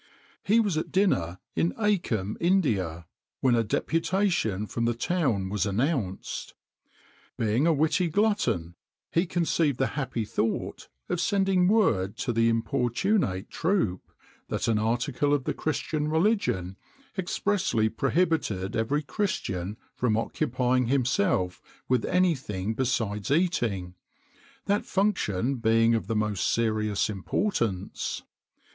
He 0.41 0.59
was 0.59 0.77
at 0.79 0.91
dinner 0.91 1.37
in 1.55 1.73
Achem, 1.73 2.35
India, 2.41 3.05
when 3.39 3.53
a 3.53 3.63
deputation 3.63 4.65
from 4.65 4.85
the 4.85 4.95
town 4.95 5.47
was 5.49 5.63
announced. 5.67 6.55
Being 7.37 7.67
a 7.67 7.71
witty 7.73 8.07
glutton, 8.09 8.73
he 9.11 9.27
conceived 9.27 9.77
the 9.77 9.85
happy 9.93 10.25
thought 10.25 10.87
of 11.07 11.21
sending 11.21 11.67
word 11.67 12.17
to 12.17 12.33
the 12.33 12.49
importunate 12.49 13.51
troop 13.51 14.01
that 14.47 14.67
an 14.67 14.79
article 14.79 15.35
of 15.35 15.43
the 15.43 15.53
Christian 15.53 16.07
religion 16.07 16.77
expressly 17.15 17.87
prohibited 17.87 18.75
every 18.75 19.03
Christian 19.03 19.77
from 19.93 20.17
occupying 20.17 20.87
himself 20.87 21.61
with 21.87 22.05
anything 22.05 22.73
besides 22.73 23.29
eating, 23.29 23.93
that 24.65 24.83
function 24.83 25.57
being 25.57 25.93
of 25.93 26.07
the 26.07 26.15
most 26.15 26.49
serious 26.51 27.07
importance. 27.07 28.23